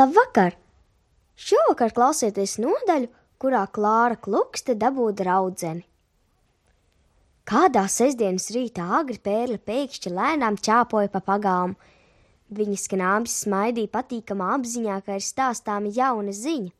[0.00, 0.54] Labvakar!
[1.36, 3.08] Šovakar klausieties nodaļu,
[3.42, 5.82] kurā Klāra Klukste dabū draudzeni.
[7.50, 11.76] Kādā sestdienas rītā agri pērle pēkšņi lēnām ķāpoja pa pagalmu.
[12.56, 16.72] Viņas knābis smaidīja patīkamā apziņā, ka ir stāstāma jauna ziņa.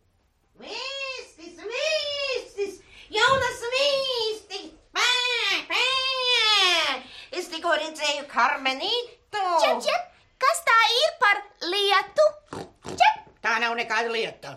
[0.65, 2.83] Vistis, vistis,
[3.19, 5.09] jaunas vistis, pē,
[5.75, 5.87] pē.
[7.37, 9.49] Es tikko redzēju karmenītu.
[9.66, 10.13] Čep, čep,
[10.47, 12.30] kas tā ir par lietu?
[13.51, 14.51] Tā nav nekāda lieta.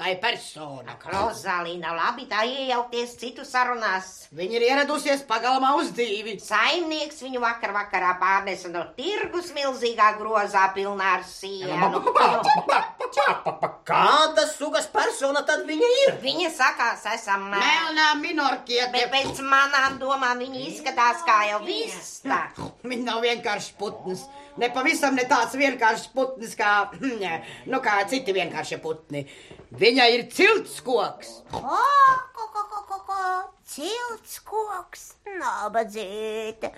[0.00, 0.94] Tā ir persona.
[1.12, 4.06] Rozalīna, labi tā iejaukties citu sarunās.
[4.32, 6.38] Viņa ir ieradusies pagalmā uz dzīvi.
[6.40, 12.00] Saimnieks viņu vakar vakarā pārnesa no tirgus milzīgā grozā pilnā ar sienu.
[13.92, 16.16] Kāda sugas persona tad viņa ir?
[16.24, 17.50] Viņa sakās, esam.
[17.52, 18.88] Melnā minorkiete.
[18.96, 22.46] Bet pēc manām domām viņa izskatās kā jau vista.
[22.80, 24.24] Viņa nav vienkārši putns.
[24.60, 26.72] Ne pavisam ne tāds vienkāršs putns kā,
[27.72, 29.24] nu, kā citi vienkārši putni.
[29.80, 31.30] Viņa ir ciltskoks.
[31.56, 31.78] O,
[32.36, 33.22] ko, ko, ko, ko, ko,
[33.72, 35.06] cilts koks,
[35.40, 36.72] nabadzīte.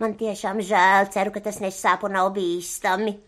[0.00, 3.18] Man tiešām žēl, ceru, ka tas nesāp un nav bīstami.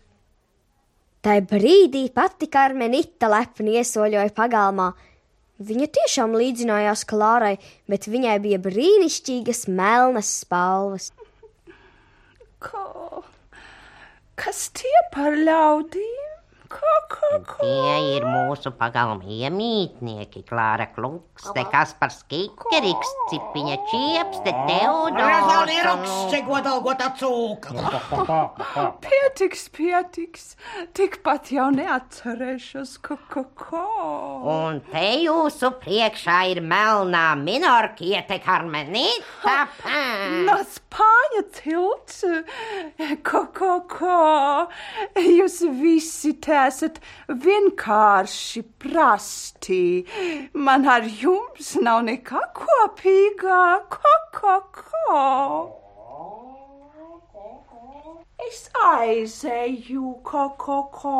[1.26, 4.92] Tai brīdī pati Karmenita lepni iesoļoja pagalmā.
[5.66, 7.56] Viņa tiešām līdzinājās Klārai,
[7.88, 11.10] bet viņai bija brīnišķīgas melnas spalvas.
[12.62, 13.24] Ko?
[14.42, 16.25] Kas tie par ļaudīm?
[16.66, 17.56] Ko, ko, ko?
[17.62, 25.20] Tie ir mūsu pagalma iemītnieki, Klāra Klukste, Kaspars Kikeriks, Cipiņa Čiepste, Teodors.
[25.20, 27.74] Rozalīroks, godalgotā cūka.
[29.04, 30.48] Pietiks, pietiks.
[30.96, 33.84] Tikpat jau neatcerēšos, ko, ko, ko.
[34.56, 39.56] Un te jūsu priekšā ir melnā minorkiete Karmenita.
[40.48, 42.24] No spāņu tilts.
[43.26, 44.18] Ko, ko, ko.
[45.20, 47.00] Jūs visi te esat
[47.46, 49.80] vienkārši prasti.
[50.52, 53.64] Man ar jums nav nekā kopīgā.
[53.92, 55.18] Ko, ko, ko.
[58.46, 61.14] Es aizēju, ko, ko, ko.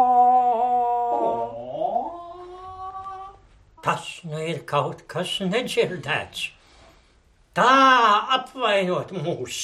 [3.87, 6.51] Tas nu ir kaut kas nedzirdēts.
[7.57, 7.73] Tā
[8.37, 9.61] apvainot mūs.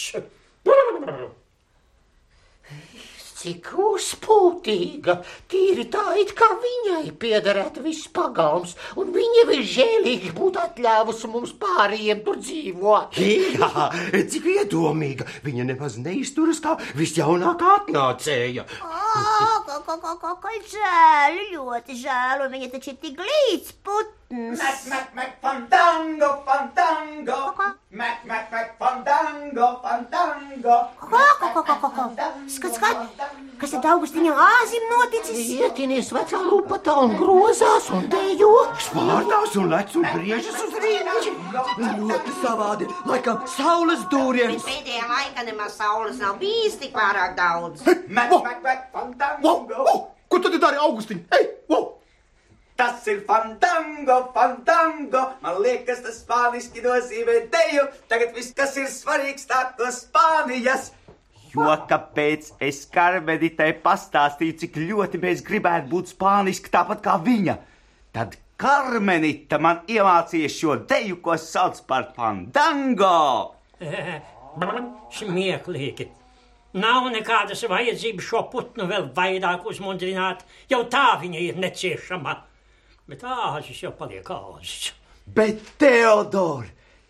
[3.43, 5.17] Cik uzpūtīga,
[5.51, 11.51] tīri tā, it kā viņai piederētu viss pagalms, un viņa ir žēlīgi būt atļāvusi mums
[11.65, 13.19] pārējiem tur dzīvot.
[13.19, 13.89] Jā,
[14.31, 15.27] cik iedomīga.
[15.43, 18.69] Viņa nemaz neizturas kā visjaunākā atnācēja.
[18.79, 24.22] Ko, ko, ko, ko, ko, žēl, ļoti žēl, un viņa taču ir tik līdz putns.
[24.32, 27.53] Met, met, met, fandango, fandango.
[27.88, 30.88] Met, met, met, fandango, fandango.
[30.98, 32.04] Ko, ko, ko, ko, ko, ko.
[32.47, 32.97] Skat, skat,
[33.60, 35.53] kas tad Augustiņam āzim noticis?
[35.59, 38.50] Ietinies vecā lupatā un grozās un dejo.
[38.81, 41.37] Spārtās un lec un griežas uz rīņķi.
[42.00, 44.64] Ļoti savādi, laikam saules dūriens.
[44.64, 47.84] Pēdējā laikā nemaz saules nav bijis tik pārāk daudz.
[47.84, 49.59] Met, met, met, fandango.
[50.32, 51.26] Ko tad dari, Augustiņ?
[51.37, 51.92] Ei, wow!
[52.77, 55.22] Tas ir fandango, fandango.
[55.44, 57.87] Man liekas, tas spāniski nozīmē deju.
[58.09, 60.91] Tagad viss, kas ir svarīgs, nāk no Spānijas.
[61.53, 67.59] Jo kāpēc es Karmenitai pastāstīju, cik ļoti mēs gribētu būt spāniski tāpat kā viņa?
[68.16, 73.53] Tad Karmenita man iemācīja šo deju, ko sauc par fandango.
[75.19, 76.09] Smieklīgi.
[76.72, 82.38] Nav nekādas vajadzības šo putnu vēl vairāk uzmundrināt, jau tā viņa ir neciešama.
[83.11, 84.93] Bet āzis jau paliek āzis.
[85.27, 86.67] Bet, Teodor,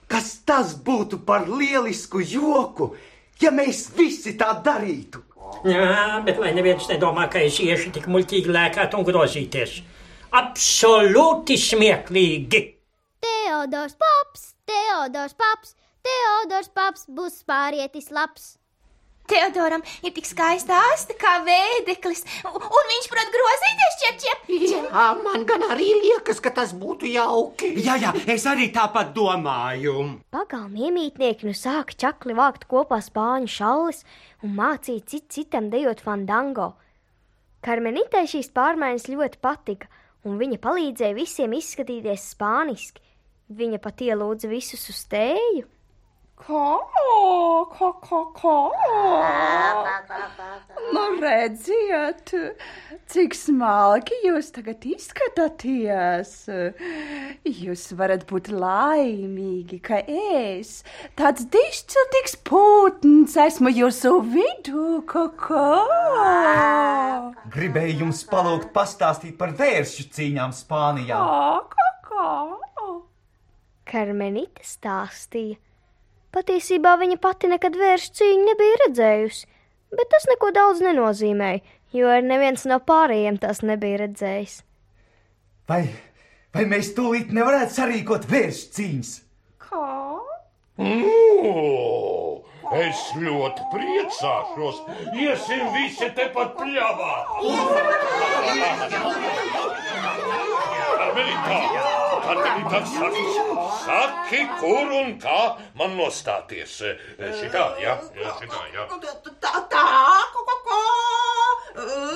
[0.09, 2.93] kas tas būtu par lielisku joku,
[3.41, 5.23] ja mēs visi tā darītu?
[5.69, 9.81] Jā, bet lai neviens nedomā, ka es iešu tik muļķīgi lēkāt un grozīties.
[10.33, 12.63] Absolūti smieklīgi!
[13.23, 18.55] Teodors Paps, Teodors Paps, Teodors Paps būs spārietis labs.
[19.31, 24.51] Teodoram ir tik skaista asta kā vēdeklis, un, viņš prot grozīties, ķep, ķep.
[24.73, 27.71] Jā, man gan arī liekas, ka tas būtu jauki.
[27.79, 29.95] Jā, jā, es arī tāpat domāju.
[30.35, 34.03] Pagalma iemītnieki nu sāka čakli vākt kopā spāņu šallis
[34.43, 36.73] un mācīja cit citam dejot fandango.
[37.63, 39.87] Karmenitai šīs pārmaiņas ļoti patika,
[40.27, 43.05] un viņa palīdzēja visiem izskatīties spāniski.
[43.53, 45.69] Viņa pat ielūdza visus uz tēju.
[46.43, 46.89] Ko,
[47.71, 48.55] ko, ko, ko?
[50.93, 52.33] Nu, redziet,
[53.07, 56.35] cik smalki jūs tagad izskatāties.
[57.47, 60.81] Jūs varat būt laimīgi, ka es,
[61.19, 65.67] tāds dišciltīgs putns, esmu jūsu vidū, ko, ko?
[67.55, 71.19] gribēju jums palūgt pastāstīt par vēršu cīņām Spānijā.
[71.71, 72.31] Kā, kā?
[73.93, 75.61] Karmenita stāstīja.
[76.33, 79.43] Patiesībā viņa pati nekad vēršu cīņu nebija redzējusi,
[79.93, 81.61] bet tas neko daudz nenozīmēja,
[81.93, 84.55] jo ar neviens no pārējiem tās nebija redzējis.
[85.69, 85.83] Vai,
[86.57, 89.13] vai mēs tūlīt nevarētu sarīkot vēršu cīņas?
[89.67, 89.91] Kā?
[90.81, 91.53] Nu,
[92.81, 94.81] es ļoti priecāšos.
[95.13, 96.57] Iesim visi tepat
[102.23, 102.45] pļavā.
[102.47, 103.25] Karmelita, Karmelita, saki,
[103.85, 105.41] saki, kur un kā
[105.79, 106.79] man nostāties.
[107.19, 108.87] Šitā, jā, jā, šitā, jā.
[109.43, 109.85] Tā, tā,
[110.35, 110.81] ko, ko, ko.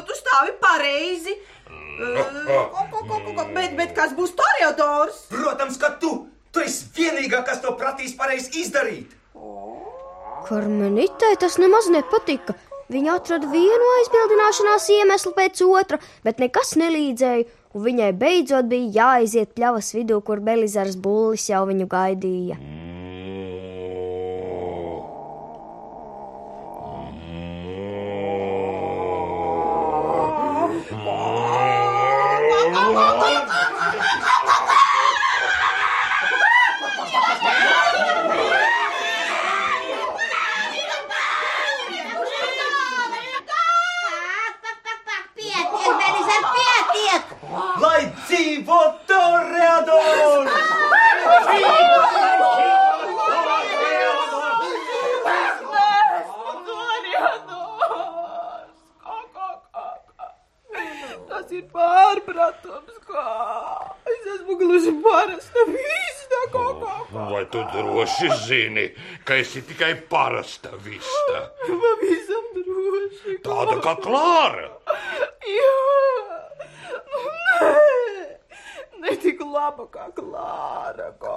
[0.06, 1.36] Tu stāvi pareizi.
[1.66, 5.26] Ko, ko, ko, ko, Bet, bet kas būs Toreadors?
[5.32, 6.12] Protams, ka tu,
[6.52, 9.14] tu esi vienīgā, kas to pratīs pareizi izdarīt.
[10.46, 12.54] Karmenitai tas nemaz nepatika.
[12.92, 19.52] Viņa atrada vienu aizbildināšanās iemeslu pēc otra, bet nekas nelīdzēja, un viņai beidzot bija jāaiziet
[19.56, 22.56] pļavas vidū, kur Belizars bullis jau viņu gaidīja.
[45.36, 47.24] Pietiek, Belizar, pietiek!
[47.80, 48.78] Lai dzīvo
[49.08, 50.48] Toreador!
[61.28, 63.26] Tas ir pārpratums, kā
[64.12, 66.94] es esmu gluži parasta vista, kā, kā,
[67.30, 68.86] Vai tu droši zini,
[69.24, 71.42] ka esi tikai parasta vista?
[71.66, 73.38] pavisam droši.
[73.46, 74.68] Tāda kā Klāra.
[75.46, 75.76] Jā,
[77.12, 77.70] nu nē,
[79.04, 81.36] ne tik laba kā Klāra, kā,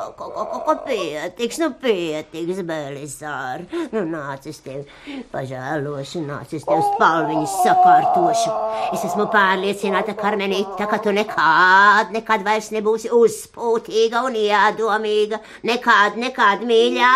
[0.00, 0.12] kā.
[0.16, 3.64] Ko, ko, ko, ko pietiks, nu pietiks, Belizār.
[3.92, 4.84] Nu nāc, es tevi
[5.32, 8.54] pažēlošu, nāc, es tev spalviņas sakārtošu.
[8.96, 15.40] Es esmu pārliecināta, Karmenita, ka tu nekād, nekad vairs nebūsi uzpūtīga un iedomīga.
[15.68, 17.12] Nekād, nekād, mīļā.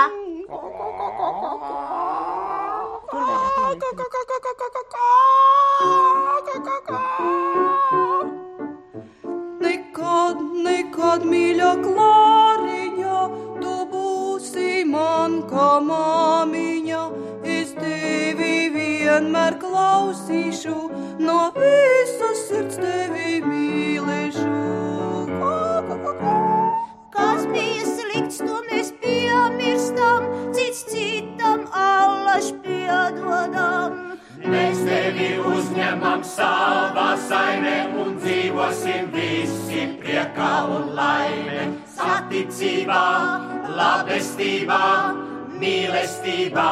[9.65, 12.44] Nekad, nekad, mīļā Klāriņa, tu būsi
[15.25, 17.03] man kā māmiņa.
[17.57, 20.75] Es tevi vienmēr klausīšu,
[21.25, 24.51] no visas sirds tevi mīlēšu.
[27.15, 33.97] Kas bija slikts, to mēs piemirstam, cits citam allaž piedodam.
[34.45, 41.65] Mēs tevi uzņemam savā saimē un dzīvosim visi priekā un laimē.
[42.05, 43.03] Saticībā,
[43.79, 44.81] labestībā,
[45.61, 46.71] mīlestībā,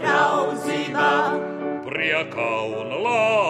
[0.00, 1.10] draudzībā.
[1.84, 3.43] Priekā un laimē.